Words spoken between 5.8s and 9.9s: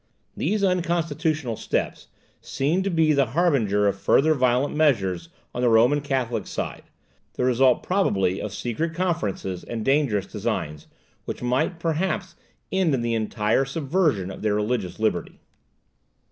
Catholic side, the result, probably, of secret conferences and